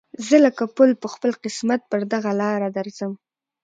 [0.27, 3.13] زه لکه پل په خپل قسمت پر دغه لاره درځم